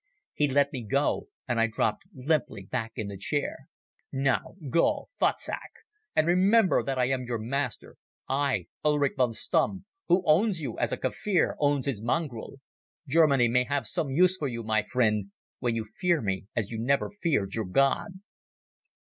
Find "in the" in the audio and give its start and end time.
2.95-3.17